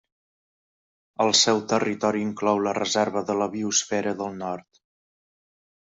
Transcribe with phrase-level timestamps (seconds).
[1.25, 4.85] El seu territori inclou la Reserva de la Biosfera del Nord.